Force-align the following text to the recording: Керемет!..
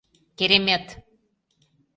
Керемет!.. 0.37 0.85